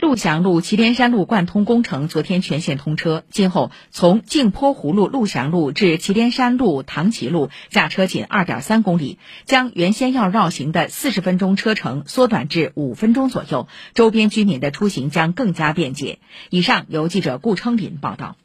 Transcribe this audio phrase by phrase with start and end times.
[0.00, 16.18] 陆祥路祁连山路贯通工程昨天全线通车，今后从镜坡湖路陆祥路至祁连山路唐祁路驾车仅二点三公里，将原先要绕行的四十分钟车程缩短至五分钟左右，周边居民的出行将更加便捷。
[16.48, 18.36] 以上由记者顾昌林报道。